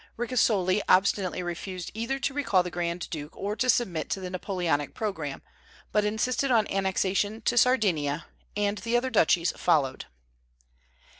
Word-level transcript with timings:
Ricasoli 0.17 0.81
obstinately 0.89 1.43
refused 1.43 1.91
either 1.93 2.17
to 2.17 2.33
recall 2.33 2.63
the 2.63 2.71
grand 2.71 3.07
duke 3.11 3.37
or 3.37 3.55
to 3.55 3.69
submit 3.69 4.09
to 4.09 4.19
the 4.19 4.31
Napoleonic 4.31 4.95
programme, 4.95 5.43
but 5.91 6.03
insisted 6.03 6.49
on 6.49 6.65
annexation 6.71 7.41
to 7.41 7.55
Sardinia; 7.55 8.25
and 8.57 8.79
the 8.79 8.97
other 8.97 9.11
duchies 9.11 9.51
followed. 9.55 10.05